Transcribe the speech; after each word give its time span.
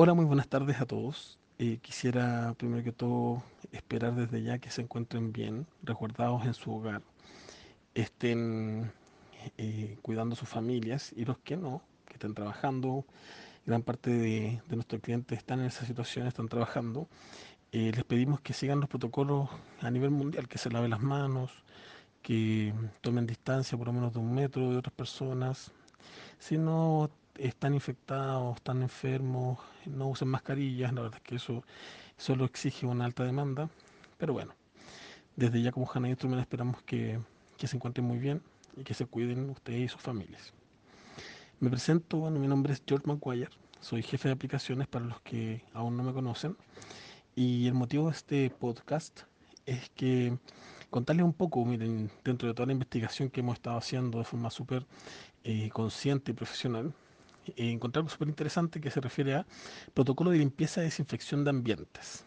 Hola, 0.00 0.14
muy 0.14 0.26
buenas 0.26 0.46
tardes 0.46 0.80
a 0.80 0.86
todos. 0.86 1.40
Eh, 1.58 1.78
quisiera 1.82 2.54
primero 2.56 2.84
que 2.84 2.92
todo 2.92 3.42
esperar 3.72 4.14
desde 4.14 4.44
ya 4.44 4.60
que 4.60 4.70
se 4.70 4.82
encuentren 4.82 5.32
bien, 5.32 5.66
resguardados 5.82 6.46
en 6.46 6.54
su 6.54 6.72
hogar, 6.72 7.02
estén 7.94 8.92
eh, 9.56 9.98
cuidando 10.00 10.36
sus 10.36 10.48
familias 10.48 11.12
y 11.16 11.24
los 11.24 11.38
que 11.38 11.56
no, 11.56 11.82
que 12.06 12.12
estén 12.12 12.32
trabajando. 12.32 13.06
Gran 13.66 13.82
parte 13.82 14.10
de, 14.10 14.62
de 14.68 14.76
nuestros 14.76 15.02
clientes 15.02 15.36
están 15.36 15.58
en 15.58 15.66
esa 15.66 15.84
situación, 15.84 16.28
están 16.28 16.48
trabajando. 16.48 17.08
Eh, 17.72 17.90
les 17.92 18.04
pedimos 18.04 18.40
que 18.40 18.52
sigan 18.52 18.78
los 18.78 18.88
protocolos 18.88 19.50
a 19.80 19.90
nivel 19.90 20.10
mundial, 20.10 20.46
que 20.46 20.58
se 20.58 20.70
laven 20.70 20.90
las 20.90 21.00
manos, 21.00 21.50
que 22.22 22.72
tomen 23.00 23.26
distancia 23.26 23.76
por 23.76 23.88
lo 23.88 23.92
menos 23.94 24.12
de 24.12 24.20
un 24.20 24.32
metro 24.32 24.70
de 24.70 24.76
otras 24.76 24.94
personas. 24.94 25.72
Si 26.38 26.56
no 26.56 27.10
están 27.38 27.74
infectados, 27.74 28.56
están 28.56 28.82
enfermos, 28.82 29.58
no 29.86 30.08
usen 30.08 30.28
mascarillas, 30.28 30.92
la 30.92 31.02
verdad 31.02 31.20
es 31.22 31.22
que 31.22 31.36
eso 31.36 31.64
solo 32.16 32.44
exige 32.44 32.86
una 32.86 33.04
alta 33.04 33.24
demanda, 33.24 33.70
pero 34.18 34.32
bueno, 34.32 34.54
desde 35.36 35.62
ya 35.62 35.72
como 35.72 35.88
Hanna 35.90 36.08
Instrument 36.08 36.40
esperamos 36.40 36.82
que, 36.82 37.20
que 37.56 37.66
se 37.66 37.76
encuentren 37.76 38.06
muy 38.06 38.18
bien 38.18 38.42
y 38.76 38.82
que 38.82 38.94
se 38.94 39.06
cuiden 39.06 39.50
ustedes 39.50 39.80
y 39.80 39.88
sus 39.88 40.00
familias. 40.00 40.52
Me 41.60 41.70
presento, 41.70 42.18
bueno, 42.18 42.38
mi 42.38 42.48
nombre 42.48 42.72
es 42.72 42.82
George 42.86 43.06
McGuire, 43.06 43.50
soy 43.80 44.02
jefe 44.02 44.28
de 44.28 44.34
aplicaciones 44.34 44.88
para 44.88 45.04
los 45.04 45.20
que 45.22 45.64
aún 45.72 45.96
no 45.96 46.02
me 46.02 46.12
conocen 46.12 46.56
y 47.36 47.68
el 47.68 47.74
motivo 47.74 48.06
de 48.06 48.16
este 48.16 48.50
podcast 48.50 49.20
es 49.64 49.90
que 49.90 50.36
contarles 50.90 51.24
un 51.24 51.32
poco, 51.32 51.64
miren, 51.64 52.10
dentro 52.24 52.48
de 52.48 52.54
toda 52.54 52.66
la 52.66 52.72
investigación 52.72 53.30
que 53.30 53.40
hemos 53.40 53.54
estado 53.54 53.76
haciendo 53.76 54.18
de 54.18 54.24
forma 54.24 54.50
súper 54.50 54.86
eh, 55.44 55.68
consciente 55.70 56.32
y 56.32 56.34
profesional, 56.34 56.92
eh, 57.56 57.70
encontré 57.70 58.00
algo 58.00 58.10
súper 58.10 58.28
interesante 58.28 58.80
que 58.80 58.90
se 58.90 59.00
refiere 59.00 59.34
a 59.34 59.46
protocolo 59.94 60.30
de 60.30 60.38
limpieza 60.38 60.80
y 60.80 60.84
desinfección 60.84 61.44
de 61.44 61.50
ambientes. 61.50 62.24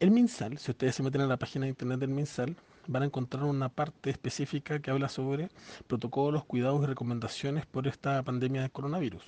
El 0.00 0.10
MinSal, 0.10 0.58
si 0.58 0.70
ustedes 0.70 0.94
se 0.94 1.02
meten 1.02 1.22
en 1.22 1.28
la 1.28 1.36
página 1.36 1.64
de 1.64 1.70
internet 1.70 1.98
del 1.98 2.10
MinSal, 2.10 2.56
van 2.86 3.02
a 3.02 3.06
encontrar 3.06 3.44
una 3.44 3.68
parte 3.68 4.10
específica 4.10 4.80
que 4.80 4.90
habla 4.90 5.08
sobre 5.08 5.50
protocolos, 5.86 6.44
cuidados 6.44 6.82
y 6.82 6.86
recomendaciones 6.86 7.66
por 7.66 7.86
esta 7.86 8.22
pandemia 8.22 8.62
de 8.62 8.70
coronavirus. 8.70 9.24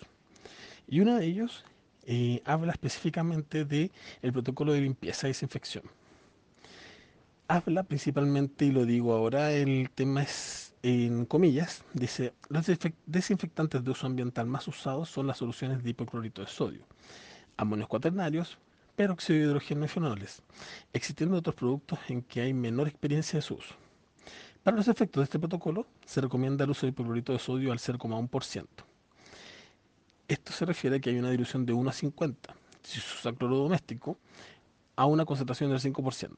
Y 0.88 1.00
uno 1.00 1.16
de 1.18 1.26
ellos 1.26 1.64
eh, 2.04 2.42
habla 2.44 2.72
específicamente 2.72 3.64
de 3.64 3.90
el 4.22 4.32
protocolo 4.32 4.72
de 4.72 4.80
limpieza 4.80 5.26
y 5.26 5.30
desinfección. 5.30 5.84
Habla 7.48 7.82
principalmente, 7.82 8.64
y 8.64 8.72
lo 8.72 8.86
digo 8.86 9.12
ahora, 9.12 9.52
el 9.52 9.90
tema 9.90 10.22
es 10.22 10.69
en 10.82 11.26
comillas, 11.26 11.84
dice, 11.92 12.32
los 12.48 12.66
desinfectantes 13.06 13.84
de 13.84 13.90
uso 13.90 14.06
ambiental 14.06 14.46
más 14.46 14.66
usados 14.66 15.10
son 15.10 15.26
las 15.26 15.38
soluciones 15.38 15.82
de 15.82 15.90
hipoclorito 15.90 16.40
de 16.40 16.48
sodio, 16.48 16.82
amonios 17.56 17.88
cuaternarios, 17.88 18.56
peróxido 18.96 19.38
de 19.38 19.44
hidrógeno 19.46 19.84
y 19.84 19.88
fenoles, 19.88 20.42
existiendo 20.92 21.36
otros 21.36 21.54
productos 21.54 21.98
en 22.08 22.22
que 22.22 22.40
hay 22.40 22.54
menor 22.54 22.88
experiencia 22.88 23.38
de 23.38 23.42
su 23.42 23.54
uso. 23.54 23.74
Para 24.62 24.76
los 24.76 24.88
efectos 24.88 25.20
de 25.20 25.24
este 25.24 25.38
protocolo, 25.38 25.86
se 26.04 26.20
recomienda 26.20 26.64
el 26.64 26.70
uso 26.70 26.86
de 26.86 26.90
hipoclorito 26.90 27.32
de 27.32 27.38
sodio 27.38 27.72
al 27.72 27.78
0,1%. 27.78 28.66
Esto 30.28 30.52
se 30.52 30.64
refiere 30.64 30.96
a 30.96 31.00
que 31.00 31.10
hay 31.10 31.18
una 31.18 31.30
dilución 31.30 31.66
de 31.66 31.72
1 31.72 31.90
a 31.90 31.92
50, 31.92 32.54
si 32.82 33.00
se 33.00 33.14
usa 33.16 33.32
cloro 33.32 33.56
doméstico, 33.56 34.18
a 34.96 35.06
una 35.06 35.24
concentración 35.24 35.70
del 35.70 35.80
5%. 35.80 36.30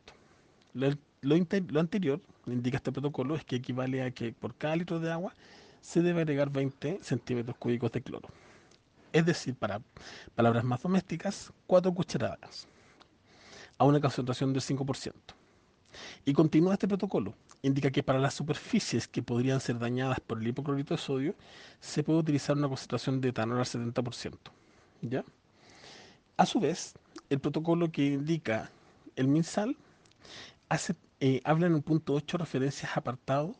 Lo, 0.74 0.88
lo, 0.88 1.46
lo, 1.68 1.80
anterior, 1.80 2.20
indica 2.46 2.76
este 2.76 2.92
protocolo, 2.92 3.36
es 3.36 3.44
que 3.44 3.56
equivale 3.56 4.02
a 4.02 4.10
que 4.10 4.32
por 4.32 4.54
cada 4.54 4.76
litro 4.76 5.00
de 5.00 5.12
agua 5.12 5.34
se 5.80 6.02
debe 6.02 6.22
agregar 6.22 6.50
20 6.50 7.00
centímetros 7.02 7.56
cúbicos 7.56 7.92
de 7.92 8.02
cloro. 8.02 8.28
Es 9.12 9.26
decir, 9.26 9.54
para 9.54 9.82
palabras 10.34 10.64
más 10.64 10.82
domésticas, 10.82 11.52
4 11.66 11.92
cucharadas 11.92 12.66
a 13.78 13.84
una 13.84 14.00
concentración 14.00 14.52
del 14.52 14.62
5%. 14.62 15.12
Y 16.24 16.32
continúa 16.32 16.74
este 16.74 16.88
protocolo. 16.88 17.34
Indica 17.62 17.90
que 17.90 18.02
para 18.02 18.18
las 18.18 18.34
superficies 18.34 19.06
que 19.06 19.22
podrían 19.22 19.60
ser 19.60 19.78
dañadas 19.78 20.20
por 20.20 20.38
el 20.38 20.46
hipoclorito 20.46 20.94
de 20.94 20.98
sodio, 20.98 21.34
se 21.80 22.02
puede 22.02 22.20
utilizar 22.20 22.56
una 22.56 22.68
concentración 22.68 23.20
de 23.20 23.28
etanol 23.28 23.58
al 23.58 23.64
70%. 23.64 24.36
¿Ya? 25.02 25.24
A 26.36 26.46
su 26.46 26.60
vez, 26.60 26.94
el 27.28 27.40
protocolo 27.40 27.90
que 27.92 28.06
indica 28.06 28.70
el 29.16 29.28
MinSal 29.28 29.76
hace, 30.68 30.94
eh, 31.24 31.40
habla 31.44 31.68
en 31.68 31.74
un 31.74 31.82
punto 31.82 32.14
8 32.14 32.36
referencias 32.36 32.96
apartado, 32.96 33.54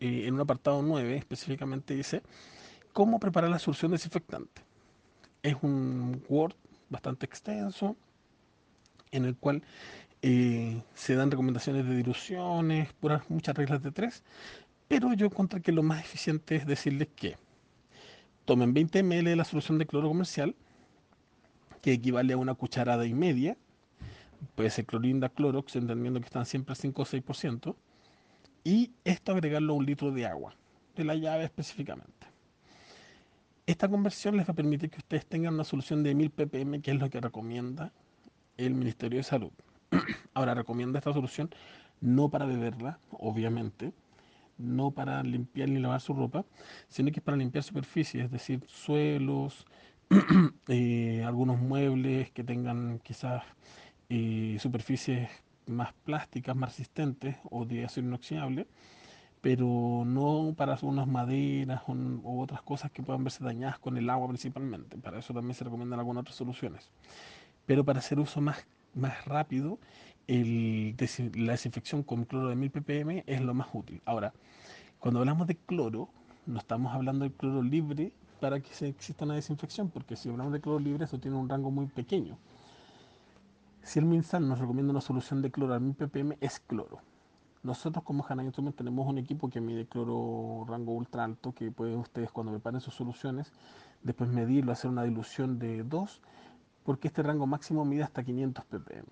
eh, 0.00 0.24
en 0.26 0.34
un 0.34 0.40
apartado 0.40 0.82
9 0.82 1.16
específicamente 1.16 1.94
dice 1.94 2.20
cómo 2.92 3.20
preparar 3.20 3.48
la 3.48 3.60
solución 3.60 3.92
desinfectante. 3.92 4.62
Es 5.40 5.54
un 5.62 6.20
Word 6.28 6.56
bastante 6.88 7.24
extenso 7.24 7.96
en 9.12 9.24
el 9.24 9.36
cual 9.36 9.62
eh, 10.20 10.82
se 10.94 11.14
dan 11.14 11.30
recomendaciones 11.30 11.86
de 11.86 11.94
diluciones, 11.94 12.92
puras 12.94 13.30
muchas 13.30 13.54
reglas 13.54 13.84
de 13.84 13.92
tres, 13.92 14.24
pero 14.88 15.12
yo 15.12 15.26
encontré 15.26 15.62
que 15.62 15.70
lo 15.70 15.84
más 15.84 16.00
eficiente 16.00 16.56
es 16.56 16.66
decirles 16.66 17.06
que 17.14 17.36
tomen 18.46 18.74
20 18.74 19.04
ml 19.04 19.30
de 19.30 19.36
la 19.36 19.44
solución 19.44 19.78
de 19.78 19.86
cloro 19.86 20.08
comercial, 20.08 20.56
que 21.82 21.92
equivale 21.92 22.32
a 22.32 22.36
una 22.36 22.54
cucharada 22.56 23.06
y 23.06 23.14
media, 23.14 23.56
puede 24.54 24.70
ser 24.70 24.86
clorinda, 24.86 25.28
clorox, 25.28 25.76
entendiendo 25.76 26.20
que 26.20 26.26
están 26.26 26.46
siempre 26.46 26.72
al 26.72 26.76
5 26.76 27.02
o 27.02 27.04
6%, 27.04 27.76
y 28.64 28.92
esto 29.04 29.32
agregarlo 29.32 29.72
a 29.72 29.76
un 29.76 29.86
litro 29.86 30.10
de 30.10 30.26
agua, 30.26 30.56
de 30.94 31.04
la 31.04 31.14
llave 31.14 31.44
específicamente. 31.44 32.26
Esta 33.66 33.88
conversión 33.88 34.36
les 34.36 34.48
va 34.48 34.52
a 34.52 34.56
permitir 34.56 34.90
que 34.90 34.98
ustedes 34.98 35.26
tengan 35.26 35.54
una 35.54 35.64
solución 35.64 36.02
de 36.02 36.14
1000 36.14 36.30
ppm, 36.30 36.80
que 36.82 36.92
es 36.92 36.98
lo 36.98 37.10
que 37.10 37.20
recomienda 37.20 37.92
el 38.56 38.74
Ministerio 38.74 39.18
de 39.18 39.24
Salud. 39.24 39.52
Ahora, 40.34 40.54
recomienda 40.54 40.98
esta 40.98 41.12
solución 41.12 41.50
no 42.00 42.28
para 42.28 42.46
beberla, 42.46 43.00
obviamente, 43.10 43.92
no 44.58 44.90
para 44.90 45.22
limpiar 45.22 45.68
ni 45.68 45.80
lavar 45.80 46.00
su 46.00 46.14
ropa, 46.14 46.44
sino 46.88 47.10
que 47.10 47.20
es 47.20 47.24
para 47.24 47.36
limpiar 47.36 47.64
superficies, 47.64 48.26
es 48.26 48.30
decir, 48.30 48.62
suelos, 48.66 49.66
eh, 50.68 51.24
algunos 51.26 51.58
muebles 51.58 52.30
que 52.30 52.44
tengan 52.44 53.00
quizás 53.00 53.42
eh, 54.08 54.56
superficies 54.60 55.28
más 55.66 55.92
plásticas, 56.04 56.56
más 56.56 56.70
resistentes 56.70 57.36
o 57.50 57.64
de 57.64 57.84
acero 57.84 58.06
inoxidable, 58.06 58.66
pero 59.40 60.04
no 60.06 60.54
para 60.56 60.78
unas 60.82 61.06
maderas 61.06 61.82
o, 61.86 61.92
u 61.92 62.40
otras 62.40 62.62
cosas 62.62 62.90
que 62.90 63.02
puedan 63.02 63.24
verse 63.24 63.44
dañadas 63.44 63.78
con 63.78 63.96
el 63.96 64.08
agua 64.10 64.28
principalmente. 64.28 64.98
Para 64.98 65.18
eso 65.18 65.34
también 65.34 65.54
se 65.54 65.64
recomiendan 65.64 65.98
algunas 65.98 66.22
otras 66.22 66.36
soluciones. 66.36 66.90
Pero 67.66 67.84
para 67.84 67.98
hacer 67.98 68.18
uso 68.20 68.40
más, 68.40 68.66
más 68.94 69.24
rápido, 69.24 69.78
la 70.28 71.52
desinfección 71.52 72.02
con 72.02 72.24
cloro 72.24 72.48
de 72.48 72.56
1000 72.56 72.70
ppm 72.70 73.24
es 73.26 73.40
lo 73.40 73.54
más 73.54 73.68
útil. 73.72 74.00
Ahora, 74.04 74.32
cuando 74.98 75.20
hablamos 75.20 75.46
de 75.46 75.56
cloro, 75.56 76.08
no 76.46 76.58
estamos 76.58 76.94
hablando 76.94 77.24
de 77.24 77.32
cloro 77.32 77.62
libre 77.62 78.12
para 78.40 78.60
que 78.60 78.72
se 78.72 78.88
exista 78.88 79.24
una 79.24 79.34
desinfección, 79.34 79.90
porque 79.90 80.16
si 80.16 80.28
hablamos 80.28 80.52
de 80.52 80.60
cloro 80.60 80.78
libre, 80.78 81.04
eso 81.04 81.18
tiene 81.18 81.36
un 81.36 81.48
rango 81.48 81.70
muy 81.70 81.86
pequeño. 81.86 82.38
Si 83.86 84.00
el 84.00 84.04
MinSal 84.04 84.48
nos 84.48 84.58
recomienda 84.58 84.90
una 84.90 85.00
solución 85.00 85.42
de 85.42 85.52
cloro 85.52 85.72
a 85.72 85.78
1000 85.78 85.94
ppm, 85.94 86.36
es 86.40 86.58
cloro. 86.58 86.98
Nosotros 87.62 88.02
como 88.02 88.26
Hanna 88.28 88.42
Instrument 88.42 88.74
tenemos 88.74 89.06
un 89.06 89.16
equipo 89.16 89.48
que 89.48 89.60
mide 89.60 89.86
cloro 89.86 90.64
rango 90.68 90.90
ultra 90.92 91.22
alto, 91.22 91.52
que 91.52 91.70
pueden 91.70 92.00
ustedes 92.00 92.32
cuando 92.32 92.50
preparen 92.50 92.80
sus 92.80 92.94
soluciones, 92.94 93.52
después 94.02 94.28
medirlo, 94.28 94.72
hacer 94.72 94.90
una 94.90 95.04
dilución 95.04 95.60
de 95.60 95.84
2, 95.84 96.20
porque 96.82 97.06
este 97.06 97.22
rango 97.22 97.46
máximo 97.46 97.84
mide 97.84 98.02
hasta 98.02 98.24
500 98.24 98.64
ppm. 98.64 99.06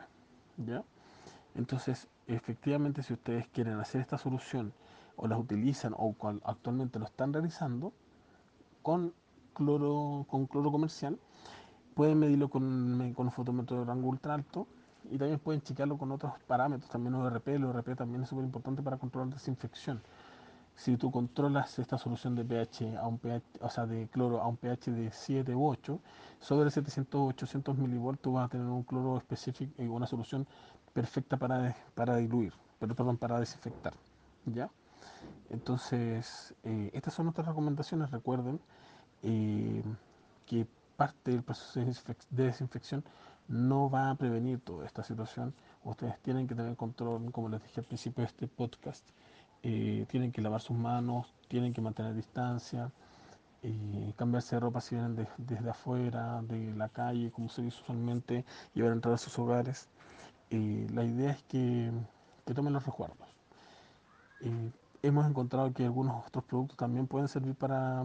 ¿ya? 0.67 0.83
Entonces, 1.55 2.09
efectivamente, 2.27 3.05
si 3.05 3.13
ustedes 3.13 3.47
quieren 3.47 3.79
hacer 3.79 4.01
esta 4.01 4.19
solución 4.19 4.73
o 5.15 5.29
las 5.29 5.39
utilizan 5.39 5.95
o 5.97 6.17
actualmente 6.43 6.99
lo 6.99 7.05
están 7.05 7.33
realizando 7.33 7.93
con 8.83 9.15
cloro, 9.55 10.27
con 10.29 10.47
cloro 10.47 10.73
comercial, 10.73 11.17
pueden 11.95 12.19
medirlo 12.19 12.49
con, 12.49 13.13
con 13.15 13.27
un 13.27 13.33
fotómetro 13.33 13.79
de 13.79 13.85
rango 13.85 14.09
ultra 14.09 14.35
alto 14.35 14.67
y 15.11 15.19
también 15.19 15.39
pueden 15.39 15.63
checarlo 15.63 15.99
con 15.99 16.11
otros 16.13 16.33
parámetros, 16.47 16.91
también 16.91 17.15
ORP, 17.15 17.49
el 17.49 17.65
ORP 17.65 17.97
también 17.97 18.23
es 18.23 18.29
súper 18.29 18.45
importante 18.45 18.83
para 18.83 18.97
controlar 18.97 19.33
desinfección. 19.33 20.03
Si 20.77 20.97
tú 20.97 21.11
controlas 21.13 21.79
esta 21.79 21.99
solución 21.99 22.35
de 22.35 22.45
pH 22.45 22.97
a 22.97 23.07
un 23.07 23.19
pH, 23.19 23.45
o 23.61 23.71
sea, 23.71 23.87
de 23.87 24.09
cloro 24.09 24.41
a 24.43 24.49
un 24.49 24.57
pH 24.57 24.91
de 24.91 25.11
7 25.13 25.55
u 25.55 25.69
8, 25.69 26.01
sobre 26.41 26.71
700 26.71 27.21
o 27.21 27.27
800 27.27 27.79
milivolts 27.79 28.23
tú 28.23 28.33
vas 28.33 28.47
a 28.47 28.49
tener 28.49 28.67
un 28.67 28.83
cloro 28.83 29.17
específico 29.17 29.73
y 29.81 29.87
una 29.87 30.07
solución 30.07 30.47
perfecta 30.93 31.37
para, 31.37 31.77
para 31.95 32.17
diluir, 32.17 32.53
pero 32.81 32.95
perdón, 32.95 33.19
para 33.19 33.39
desinfectar. 33.39 33.95
¿Ya? 34.47 34.71
Entonces, 35.51 36.55
eh, 36.65 36.91
estas 36.93 37.15
son 37.15 37.27
nuestras 37.27 37.47
recomendaciones. 37.47 38.11
Recuerden 38.11 38.61
eh, 39.23 39.83
que 40.47 40.67
parte 40.97 41.31
del 41.33 41.43
proceso 41.43 41.81
de 42.31 42.45
desinfección 42.45 43.05
no 43.49 43.91
va 43.91 44.11
a 44.11 44.15
prevenir 44.15 44.61
toda 44.61 44.87
esta 44.87 45.03
situación. 45.03 45.55
Ustedes 45.85 46.19
tienen 46.21 46.47
que 46.47 46.55
tener 46.55 46.77
control, 46.77 47.31
como 47.33 47.49
les 47.49 47.63
dije 47.63 47.81
al 47.81 47.87
principio 47.87 48.23
de 48.23 48.27
este 48.29 48.47
podcast. 48.49 49.05
Eh, 49.63 50.07
tienen 50.09 50.33
que 50.33 50.41
lavar 50.43 50.61
sus 50.61 50.77
manos, 50.77 51.33
tienen 51.49 51.73
que 51.73 51.81
mantener 51.81 52.15
distancia, 52.15 52.91
eh, 53.63 54.13
cambiarse 54.17 54.57
de 54.57 54.61
ropa 54.61 54.81
si 54.81 54.95
vienen 54.95 55.17
de- 55.17 55.29
desde 55.39 55.71
afuera, 55.71 56.43
de 56.43 56.75
la 56.75 56.89
calle, 56.89 57.31
como 57.31 57.49
se 57.49 57.63
dice 57.63 57.81
usualmente, 57.83 58.45
van 58.75 58.89
a 58.91 58.93
entrar 58.93 59.15
a 59.15 59.19
sus 59.19 59.39
hogares. 59.39 59.89
Eh, 60.51 60.87
la 60.93 61.05
idea 61.05 61.31
es 61.33 61.43
que, 61.45 61.91
que 62.45 62.55
tomen 62.55 62.73
los 62.73 62.85
resguardos. 62.85 63.29
Hemos 65.03 65.27
encontrado 65.27 65.73
que 65.73 65.85
algunos 65.85 66.27
otros 66.27 66.45
productos 66.45 66.77
también 66.77 67.07
pueden 67.07 67.29
servir 67.29 67.55
para, 67.55 68.05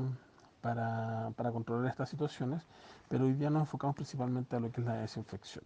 para, 0.61 1.31
para 1.35 1.51
controlar 1.51 1.89
estas 1.89 2.09
situaciones, 2.09 2.65
pero 3.07 3.25
hoy 3.25 3.33
día 3.33 3.49
nos 3.49 3.61
enfocamos 3.61 3.95
principalmente 3.95 4.55
a 4.55 4.59
lo 4.59 4.71
que 4.71 4.81
es 4.81 4.87
la 4.87 4.95
desinfección. 4.95 5.63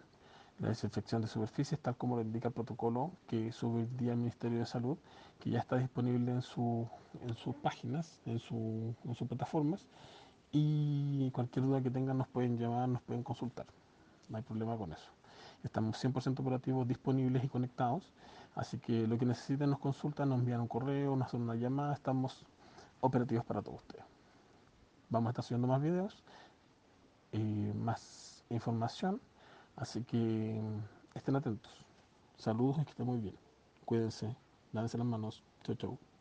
La 0.59 0.69
desinfección 0.69 1.21
de 1.21 1.27
superficies, 1.27 1.79
tal 1.79 1.95
como 1.97 2.15
lo 2.15 2.21
indica 2.21 2.49
el 2.49 2.53
protocolo 2.53 3.11
que 3.27 3.51
sube 3.51 3.81
el 3.81 3.97
día 3.97 4.15
Ministerio 4.15 4.59
de 4.59 4.65
Salud, 4.65 4.97
que 5.39 5.49
ya 5.49 5.59
está 5.59 5.77
disponible 5.77 6.31
en, 6.31 6.41
su, 6.41 6.87
en 7.21 7.35
sus 7.35 7.55
páginas, 7.55 8.19
en, 8.25 8.39
su, 8.39 8.95
en 9.03 9.15
sus 9.15 9.27
plataformas, 9.27 9.87
y 10.51 11.31
cualquier 11.31 11.65
duda 11.65 11.81
que 11.81 11.89
tengan 11.89 12.19
nos 12.19 12.27
pueden 12.27 12.57
llamar, 12.57 12.87
nos 12.87 13.01
pueden 13.01 13.23
consultar. 13.23 13.65
No 14.29 14.37
hay 14.37 14.43
problema 14.43 14.77
con 14.77 14.93
eso. 14.93 15.09
Estamos 15.63 16.03
100% 16.03 16.39
operativos, 16.39 16.87
disponibles 16.87 17.43
y 17.43 17.47
conectados. 17.47 18.11
Así 18.55 18.77
que 18.77 19.07
lo 19.07 19.17
que 19.17 19.25
necesiten 19.25 19.71
nos 19.71 19.79
consultan, 19.79 20.29
nos 20.29 20.39
envían 20.39 20.61
un 20.61 20.67
correo, 20.67 21.15
nos 21.15 21.27
hacen 21.27 21.41
una 21.41 21.55
llamada. 21.55 21.93
Estamos 21.93 22.45
operativos 23.01 23.43
para 23.45 23.61
todos 23.61 23.79
ustedes. 23.79 24.12
Vamos 25.13 25.27
a 25.27 25.31
estar 25.31 25.45
subiendo 25.45 25.67
más 25.67 25.79
videos, 25.79 26.23
eh, 27.33 27.71
más 27.75 28.43
información. 28.49 29.21
Así 29.75 30.03
que 30.03 30.59
estén 31.13 31.35
atentos. 31.35 31.85
Saludos 32.35 32.79
y 32.81 32.85
que 32.85 32.91
estén 32.91 33.05
muy 33.05 33.19
bien. 33.19 33.35
Cuídense. 33.85 34.35
Lávense 34.71 34.97
las 34.97 35.05
manos. 35.05 35.43
Chau, 35.63 35.75
chau. 35.75 36.12